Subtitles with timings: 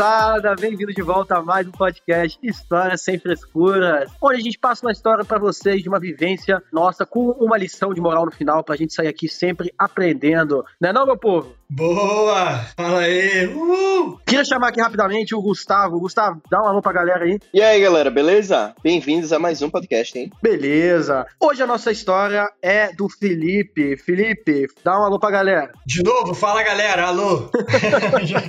[0.00, 4.86] Moçada, bem-vindo de volta a mais um podcast Histórias Sem Frescuras, onde a gente passa
[4.86, 8.64] uma história para vocês de uma vivência nossa com uma lição de moral no final
[8.64, 11.54] pra gente sair aqui sempre aprendendo, né não, meu povo?
[11.72, 12.64] Boa!
[12.76, 13.46] Fala aí!
[13.46, 14.18] Uhul.
[14.26, 16.00] Queria chamar aqui rapidamente o Gustavo.
[16.00, 17.38] Gustavo, dá um alô pra galera aí.
[17.54, 18.74] E aí, galera, beleza?
[18.82, 20.32] Bem-vindos a mais um podcast, hein?
[20.42, 21.24] Beleza.
[21.40, 23.96] Hoje a nossa história é do Felipe.
[23.96, 25.70] Felipe, dá um alô pra galera.
[25.86, 27.48] De novo, fala galera, alô!
[28.26, 28.40] já,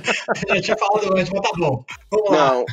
[0.56, 1.84] já tinha falado antes, mas tá bom.
[2.10, 2.52] Vamos lá.
[2.54, 2.64] Não,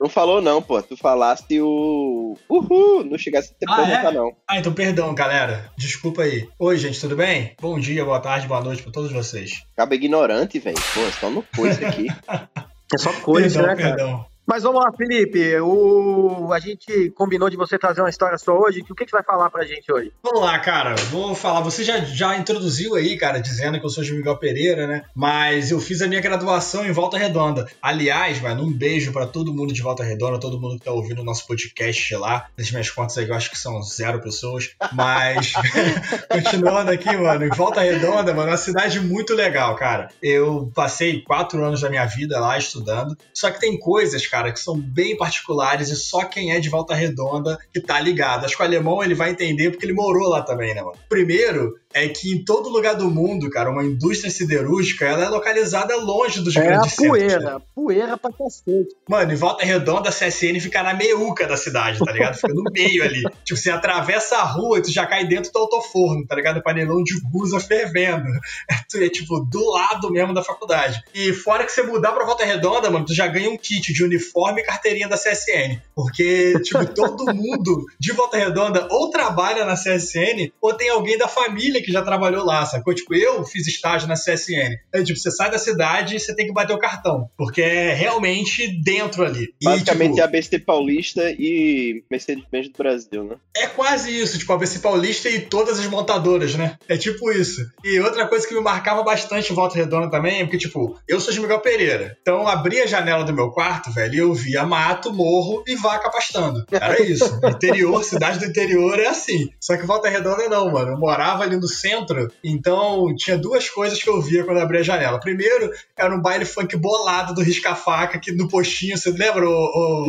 [0.00, 0.80] não falou não, pô.
[0.82, 2.38] Tu falaste o.
[2.48, 3.04] Uhul!
[3.04, 4.12] Não chegasse a ter Ah, pergunta, é?
[4.12, 4.32] não.
[4.48, 5.70] Ah, então perdão, galera.
[5.76, 6.48] Desculpa aí.
[6.58, 7.54] Oi, gente, tudo bem?
[7.60, 9.50] Bom dia, boa tarde, boa noite pra todos vocês.
[9.90, 10.76] Acaba ignorante, velho.
[10.94, 12.06] Pô, só no coisa aqui.
[12.92, 13.96] É só coisa, perdão, né, cara?
[13.96, 14.26] perdão.
[14.50, 15.60] Mas vamos lá, Felipe.
[15.60, 16.52] O...
[16.52, 18.84] A gente combinou de você trazer uma história só hoje.
[18.90, 20.12] O que, que vai falar pra gente hoje?
[20.24, 20.96] Vamos lá, cara.
[21.12, 21.60] Vou falar.
[21.60, 25.04] Você já, já introduziu aí, cara, dizendo que eu sou de Miguel Pereira, né?
[25.14, 27.68] Mas eu fiz a minha graduação em Volta Redonda.
[27.80, 31.22] Aliás, mano, um beijo pra todo mundo de Volta Redonda, todo mundo que tá ouvindo
[31.22, 32.48] o nosso podcast lá.
[32.58, 34.70] Das minhas contas aí, eu acho que são zero pessoas.
[34.92, 35.52] Mas,
[36.28, 40.08] continuando aqui, mano, em Volta Redonda, mano, é uma cidade muito legal, cara.
[40.20, 43.16] Eu passei quatro anos da minha vida lá estudando.
[43.32, 46.94] Só que tem coisas, cara, que são bem particulares e só quem é de Volta
[46.94, 48.44] Redonda que tá ligado.
[48.44, 50.96] Acho que o alemão ele vai entender porque ele morou lá também, né, mano?
[51.08, 55.96] Primeiro, é que em todo lugar do mundo, cara, uma indústria siderúrgica, ela é localizada
[55.96, 57.20] longe dos É a grandes centros.
[57.20, 57.28] né?
[57.28, 57.62] poeira.
[57.74, 58.94] Poeira pra cacete.
[59.08, 62.36] Mano, em Volta Redonda, a CSN fica na meiuca da cidade, tá ligado?
[62.36, 63.22] Fica no meio ali.
[63.44, 66.62] tipo, você atravessa a rua e tu já cai dentro do autoforno, tá ligado?
[66.62, 68.24] Panelão de gusa fervendo.
[68.70, 71.02] É, tu- é, tipo, do lado mesmo da faculdade.
[71.14, 74.04] E fora que você mudar pra Volta Redonda, mano, tu já ganha um kit de
[74.04, 74.20] uniforme
[74.58, 75.80] e carteirinha da CSN.
[75.94, 81.28] Porque, tipo, todo mundo de Volta Redonda ou trabalha na CSN ou tem alguém da
[81.28, 82.94] família que já trabalhou lá, sacou?
[82.94, 84.78] Tipo, eu fiz estágio na CSN.
[84.92, 87.28] É, tipo, você sai da cidade e você tem que bater o cartão.
[87.36, 89.54] Porque é realmente dentro ali.
[89.60, 93.36] E, Basicamente tipo, é Paulista e Mercedes-Benz do Brasil, né?
[93.60, 96.78] é quase isso, tipo, a BC Paulista e todas as montadoras, né?
[96.88, 97.60] É tipo isso.
[97.84, 101.20] E outra coisa que me marcava bastante em Volta Redonda também é porque, tipo, eu
[101.20, 102.16] sou de Miguel Pereira.
[102.22, 105.74] Então eu abria a janela do meu quarto, velho, e eu via mato, morro e
[105.76, 106.64] vaca pastando.
[106.70, 107.38] Era isso.
[107.44, 109.50] Interior, cidade do interior é assim.
[109.60, 110.92] Só que Volta Redonda não, mano.
[110.92, 114.80] Eu morava ali no centro, então tinha duas coisas que eu via quando eu abria
[114.80, 115.20] a janela.
[115.20, 120.04] Primeiro, era um baile funk bolado do Risca-Faca, que no postinho, você lembra, ô,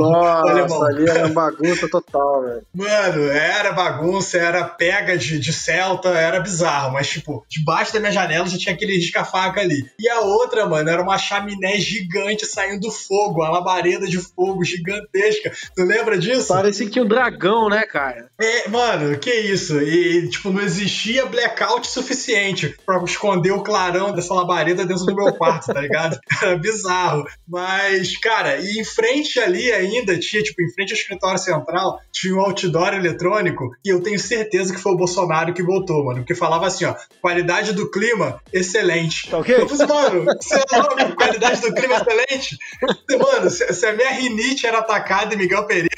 [0.47, 0.79] alemão?
[0.79, 2.61] Nossa, ali era bagunça total, velho.
[2.73, 8.11] Mano, era bagunça, era pega de, de Celta, era bizarro, mas tipo, debaixo da minha
[8.11, 9.85] janela já tinha aquele risca-faca ali.
[9.99, 14.63] E a outra, mano, era uma chaminé gigante saindo do fogo, uma labareda de fogo
[14.63, 15.51] gigantesca.
[15.75, 16.47] Tu lembra disso?
[16.47, 18.29] Parecia que tinha um dragão, né, cara?
[18.39, 19.79] É, mano, que isso?
[19.81, 25.33] E, tipo, não existia blackout suficiente pra esconder o clarão dessa labareda dentro do meu
[25.33, 26.19] quarto, tá ligado?
[26.41, 27.25] Era bizarro.
[27.47, 32.35] Mas, cara, e em frente ali ainda tinha, tipo, em frente ao escritório central, tinha
[32.35, 36.19] um outdoor eletrônico e eu tenho certeza que foi o Bolsonaro que botou, mano.
[36.19, 39.29] Porque falava assim, ó, qualidade do clima, excelente.
[39.29, 39.55] Tá ok?
[39.55, 42.57] Eu falei, mano, você é louco, qualidade do clima excelente?
[43.11, 43.49] Mano,
[43.81, 45.89] se, a minha rinite era atacada em Miguel Pereira,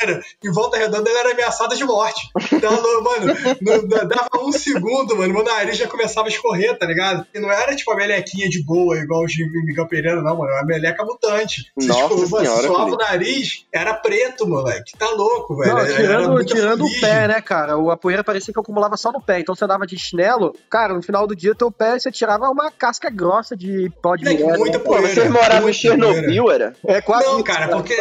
[0.43, 2.21] em Volta Redonda ela era ameaçada de morte.
[2.51, 2.71] Então,
[3.03, 7.25] mano, no- dava um segundo, mano, meu nariz já começava a escorrer, tá ligado?
[7.33, 10.51] E não era tipo a melequinha de boa, igual o de Miguel Pereira, não, mano.
[10.51, 11.71] Era uma meleca mutante.
[11.75, 14.97] Você, Nossa tipo, mano, senhora, suava o nariz, era preto, moleque.
[14.97, 15.75] Tá louco, velho.
[15.75, 17.77] Não, tirando, tirando o pé, né, cara?
[17.77, 19.39] O- A poeira parecia que acumulava só no pé.
[19.39, 22.71] Então você andava de chinelo, cara, no final do dia teu pé você tirava uma
[22.71, 24.83] casca grossa de pó de mulher, muita né?
[24.83, 25.07] Poeira.
[25.07, 26.73] vocês moravam em Chernobyl, era?
[26.85, 27.95] É quase Não, cara, porque.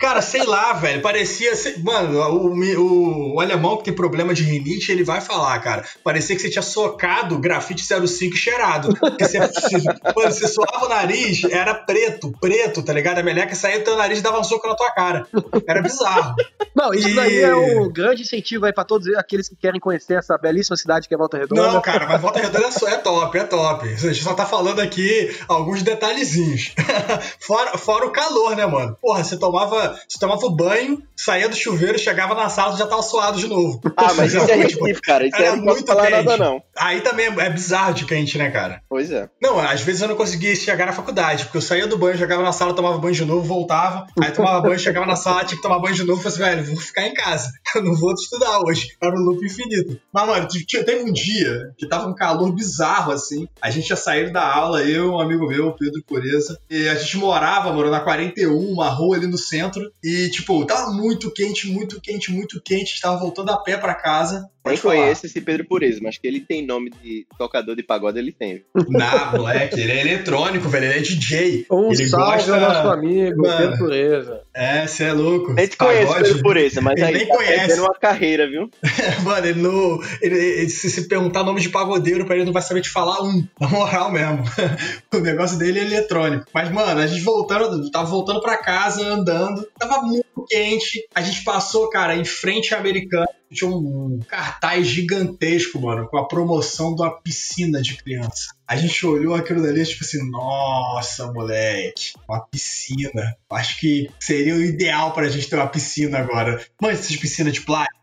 [0.00, 1.00] Cara, sei lá, velho.
[1.02, 1.39] Parecia.
[1.54, 5.84] Ser- Mano, o, o, o alemão que tem problema de rinite, ele vai falar, cara.
[6.04, 8.94] Parecia que você tinha socado grafite 05 cheirado.
[8.98, 9.38] Porque você,
[10.16, 13.18] mano, você suava o nariz, era preto, preto, tá ligado?
[13.18, 15.26] A meleca saía do teu nariz e dava um soco na tua cara.
[15.66, 16.34] Era bizarro.
[16.74, 20.14] Não, isso E- daí é um grande incentivo aí pra todos aqueles que querem conhecer
[20.18, 21.62] essa belíssima cidade que é Volta Redonda.
[21.72, 23.88] Não, cara, mas Volta Redonda é é top, é top.
[23.88, 26.74] A gente só tá falando aqui alguns detalhezinhos.
[27.40, 28.96] fora, fora o calor, né, mano?
[29.00, 32.86] Porra, você tomava, você tomava o banho, saía do chuveiro, chegava na sala e já
[32.86, 33.80] tava suado de novo.
[33.96, 35.26] Ah, mas isso é Tipo, Recife, cara.
[35.26, 36.24] Isso era não posso muito falar quente.
[36.24, 36.62] nada, não.
[36.76, 38.82] Aí também é é bizarro de quente, né, cara?
[38.88, 39.28] Pois é.
[39.40, 42.42] Não, às vezes eu não conseguia chegar na faculdade, porque eu saía do banho, chegava
[42.42, 45.62] na sala, tomava banho de novo, voltava, aí tomava banho, chegava na sala, tinha que
[45.62, 48.60] tomar banho de novo, falei assim, velho, vou ficar em casa, eu não vou estudar
[48.60, 49.98] hoje, era um loop infinito.
[50.12, 53.96] Mas, mano, tinha- teve um dia que tava um calor bizarro, assim, a gente tinha
[53.96, 57.90] saído da aula, eu e um amigo meu, Pedro Pureza, e a gente morava, mano,
[57.90, 62.62] na 41, uma rua ali no centro, e, tipo, tava muito quente, muito quente, muito
[62.62, 66.16] quente, a gente tava voltando a pé pra casa, Nem conheço esse Pedro Pureza, mas
[66.18, 68.62] que ele tem nome de tocador de pagode, ele tem.
[68.88, 71.66] Não, moleque, ele é eletrônico, velho, ele é DJ.
[71.70, 72.54] Um ele salve gosta...
[72.54, 73.58] ao nosso amigo, Mano.
[73.58, 74.40] Pedro Pureza.
[74.54, 75.52] É, você é louco.
[75.54, 77.80] Nem te conheço Pagode- Pedro Pureza, mas Ele aí nem tá conhece.
[77.80, 78.70] uma carreira, viu?
[79.24, 79.98] Mano, ele não.
[80.22, 83.22] Ele, ele- se se perguntar nome de pagodeiro pra ele, não vai saber te falar
[83.22, 83.44] um.
[83.58, 84.42] Na moral mesmo.
[85.12, 86.44] o negócio dele é eletrônico.
[86.54, 89.66] Mas, mano, a gente voltando, tava voltando pra casa, andando.
[89.78, 91.06] Tava muito quente.
[91.14, 93.28] A gente passou, cara, em frente à americana.
[93.52, 98.52] Tinha um cartaz gigantesco, mano, com a promoção de uma piscina de criança.
[98.66, 103.36] A gente olhou aquilo dali, tipo assim, nossa, moleque, uma piscina.
[103.50, 106.64] Acho que seria o ideal pra gente ter uma piscina agora.
[106.80, 107.98] Mano, essas piscinas de plástico.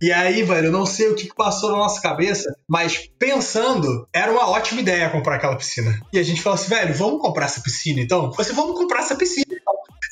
[0.00, 4.30] E aí, velho, eu não sei o que passou na nossa cabeça, mas pensando, era
[4.30, 6.00] uma ótima ideia comprar aquela piscina.
[6.12, 8.32] E a gente falou assim, velho, vamos comprar essa piscina então?
[8.32, 9.44] Falei assim, vamos comprar essa piscina.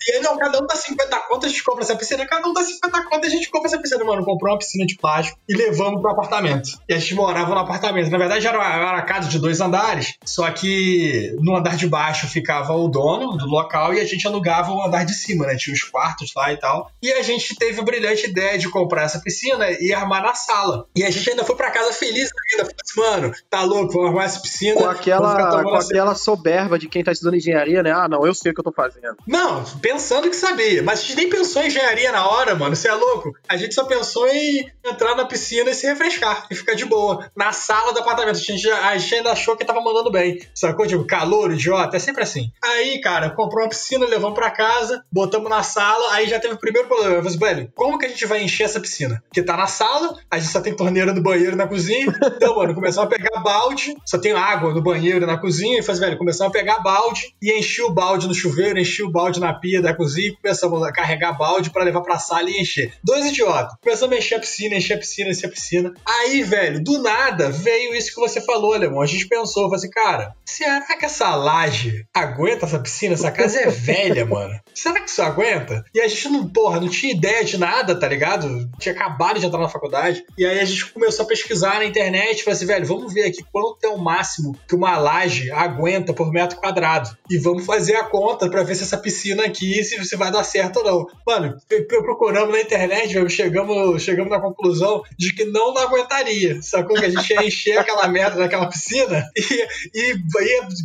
[0.06, 2.52] E aí, não, cada um dá 50 contas, a gente compra essa piscina, cada um
[2.52, 4.04] dá 50 contas, a gente compra essa piscina.
[4.04, 6.70] Mano, comprou uma piscina de plástico e levamos pro apartamento.
[6.88, 8.10] E a gente morava no apartamento.
[8.10, 11.88] Na verdade, era uma, era uma casa de dois andares, só que no andar de
[11.88, 15.56] baixo ficava o dono do local e a gente alugava o andar de cima, né?
[15.56, 16.90] Tinha os quartos lá e tal.
[17.02, 20.86] E a gente teve a brilhante ideia de comprar essa piscina e armar na sala.
[20.94, 22.64] E a gente ainda foi pra casa feliz ainda.
[22.64, 24.76] Falei assim, mano, tá louco, vamos arrumar essa piscina.
[24.76, 27.92] Com aquela, com aquela soberba de quem tá estudando engenharia, né?
[27.92, 29.16] Ah, não, eu sei o que eu tô fazendo.
[29.26, 29.64] Não,
[29.96, 30.82] pensando que sabia.
[30.82, 32.76] Mas a gente nem pensou em engenharia na hora, mano.
[32.76, 33.32] Você é louco?
[33.48, 37.30] A gente só pensou em entrar na piscina e se refrescar e ficar de boa.
[37.34, 38.36] Na sala do apartamento.
[38.36, 40.38] A gente, a gente ainda achou que tava mandando bem.
[40.54, 40.86] Sacou?
[40.86, 41.96] Tipo, calor, idiota.
[41.96, 42.52] É sempre assim.
[42.62, 46.12] Aí, cara, comprou uma piscina, levamos pra casa, botamos na sala.
[46.12, 47.14] Aí já teve o primeiro problema.
[47.14, 49.22] Eu falei, assim, velho, como que a gente vai encher essa piscina?
[49.28, 52.06] Porque tá na sala, a gente só tem torneira no banheiro na cozinha.
[52.36, 55.78] Então, mano, começamos a pegar balde, só tem água no banheiro na cozinha.
[55.78, 59.10] E faz, velho, começamos a pegar balde e enchi o balde no chuveiro, enchi o
[59.10, 62.60] balde na pia da cozinha e começamos a carregar balde pra levar pra sala e
[62.60, 62.92] encher.
[63.02, 63.74] Dois idiotas.
[63.82, 65.94] Começamos a encher a piscina, encher a piscina, encher a piscina.
[66.04, 69.00] Aí, velho, do nada veio isso que você falou, Alemão.
[69.00, 73.14] A gente pensou, falou assim, cara, será que essa laje aguenta essa piscina?
[73.14, 74.58] Essa casa é velha, mano.
[74.74, 75.84] Será que isso aguenta?
[75.94, 78.68] E a gente não, porra, não tinha ideia de nada, tá ligado?
[78.78, 80.24] Tinha acabado de entrar na faculdade.
[80.36, 83.44] E aí a gente começou a pesquisar na internet, falou assim, velho, vamos ver aqui
[83.52, 87.16] quanto é o máximo que uma laje aguenta por metro quadrado.
[87.30, 90.44] E vamos fazer a conta pra ver se essa piscina aqui, se, se vai dar
[90.44, 91.06] certo ou não.
[91.26, 91.56] Mano,
[91.88, 96.60] procuramos na internet, chegamos, chegamos na conclusão de que não, não aguentaria.
[96.62, 96.96] Sacou?
[96.96, 100.16] Que a gente ia encher aquela merda daquela piscina e, e,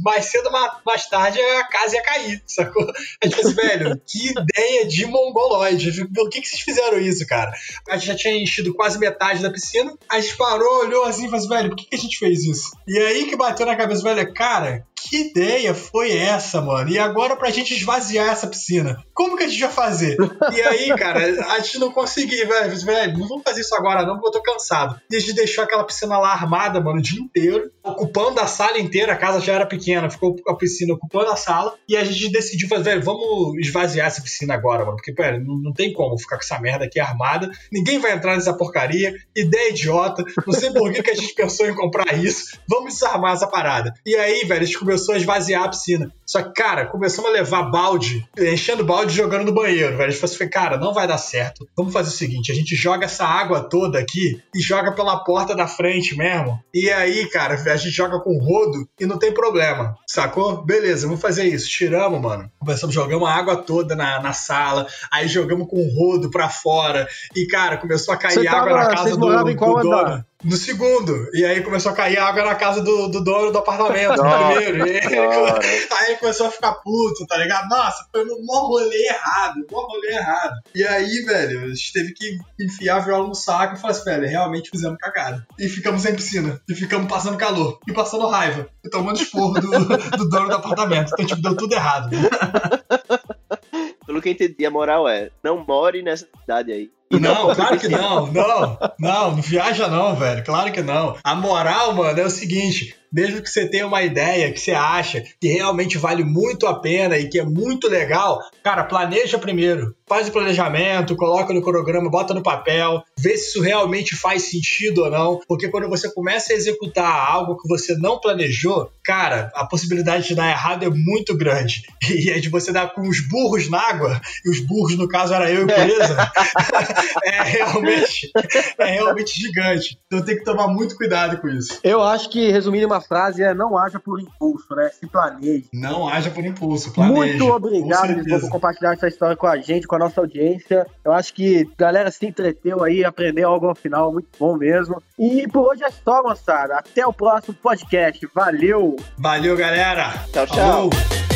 [0.03, 2.83] mais cedo ou ma- mais tarde a casa ia cair, sacou?
[3.23, 6.07] A gente falou assim, velho, que ideia de mongoloide.
[6.13, 7.51] Por que, que vocês fizeram isso, cara?
[7.89, 9.93] A gente já tinha enchido quase metade da piscina.
[10.09, 12.43] A gente parou, olhou assim e falou assim, velho, por que, que a gente fez
[12.43, 12.71] isso?
[12.87, 16.89] E aí que bateu na cabeça, velho, cara, que ideia foi essa, mano?
[16.89, 19.03] E agora pra gente esvaziar essa piscina?
[19.13, 20.17] Como que a gente vai fazer?
[20.53, 21.19] E aí, cara,
[21.53, 23.17] a gente não conseguiu, velho.
[23.17, 24.99] Não vamos fazer isso agora, não, porque eu tô cansado.
[25.09, 28.79] E a gente deixou aquela piscina lá armada, mano, o dia inteiro, ocupando a sala
[28.79, 29.13] inteira.
[29.13, 31.75] A casa já era pequena, ficou a piscina ocupando a sala.
[31.87, 34.97] E a gente decidiu fazer, velho, vamos esvaziar essa piscina agora, mano.
[34.97, 37.49] Porque, velho, não, não tem como ficar com essa merda aqui armada.
[37.71, 39.13] Ninguém vai entrar nessa porcaria.
[39.35, 40.23] Ideia idiota.
[40.45, 42.59] Não sei por que, que a gente pensou em comprar isso.
[42.69, 43.93] Vamos desarmar essa parada.
[44.05, 46.11] E aí, velho, a gente começou a esvaziar a piscina.
[46.25, 50.07] Só que, cara, começamos a levar balde, enchendo balde e jogando no banheiro, velho.
[50.07, 51.67] A gente falou assim, cara, não vai dar certo.
[51.77, 55.55] Vamos fazer o seguinte, a gente joga essa água toda aqui e joga pela porta
[55.55, 56.59] da frente mesmo.
[56.73, 60.63] E aí, cara, a gente joga com rodo e não tem problema, sacou?
[60.63, 61.69] Beleza, vamos fazer isso.
[61.69, 62.49] Tiramos, mano.
[62.59, 67.07] Começamos, jogamos a água toda na, na sala, aí jogamos com rodo pra fora.
[67.35, 70.25] E, cara, começou a cair Você água tava- na casa vocês do, qual do dono.
[70.43, 71.29] No segundo.
[71.33, 74.53] E aí começou a cair água na casa do, do dono do apartamento, no Nossa
[74.53, 74.87] primeiro.
[74.87, 77.69] E aí, aí ele começou a ficar puto, tá ligado?
[77.69, 80.59] Nossa, foi um mó rolê errado, mó rolê errado.
[80.73, 84.05] E aí, velho, a gente teve que enfiar a viola no saco e falar assim,
[84.05, 85.45] velho, realmente fizemos cagada.
[85.59, 86.59] E ficamos sem piscina.
[86.67, 87.79] E ficamos passando calor.
[87.87, 88.67] E passando raiva.
[88.83, 89.69] E tomando esporro do,
[90.17, 91.11] do dono do apartamento.
[91.13, 92.09] Então, tipo, deu tudo errado.
[94.05, 96.91] Pelo que eu entendi, a moral é: não more nessa cidade aí.
[97.19, 101.17] Não, claro que não, não, não, não viaja não, velho, claro que não.
[101.23, 105.21] A moral, mano, é o seguinte, mesmo que você tenha uma ideia que você acha
[105.39, 109.93] que realmente vale muito a pena e que é muito legal, cara, planeja primeiro.
[110.07, 115.03] Faz o planejamento, coloca no cronograma, bota no papel, vê se isso realmente faz sentido
[115.03, 119.65] ou não, porque quando você começa a executar algo que você não planejou, cara, a
[119.65, 121.83] possibilidade de dar errado é muito grande.
[122.11, 125.33] E é de você dar com os burros na água, e os burros, no caso,
[125.33, 126.15] era eu e Pureza,
[127.23, 128.31] é realmente,
[128.77, 129.99] é realmente gigante.
[130.07, 131.79] Então tem que tomar muito cuidado com isso.
[131.83, 134.89] Eu acho que, resumindo em uma frase é não haja por impulso, né?
[134.89, 135.65] Se planeje.
[135.73, 137.15] Não haja por impulso, planeje.
[137.15, 140.85] Muito obrigado, por compartilhar essa história com a gente, com a nossa audiência.
[141.03, 145.01] Eu acho que a galera se entreteu aí, aprendeu algo ao final, muito bom mesmo.
[145.17, 146.75] E por hoje é só, moçada.
[146.75, 148.27] Até o próximo podcast.
[148.33, 148.95] Valeu!
[149.17, 150.25] Valeu, galera!
[150.31, 150.89] Tchau, tchau!
[150.89, 151.30] Falou.